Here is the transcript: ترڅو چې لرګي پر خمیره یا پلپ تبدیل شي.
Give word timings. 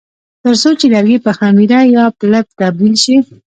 ترڅو 0.41 0.69
چې 0.79 0.85
لرګي 0.93 1.17
پر 1.23 1.33
خمیره 1.37 1.79
یا 1.95 2.03
پلپ 2.19 2.47
تبدیل 2.59 2.93
شي. 3.03 3.15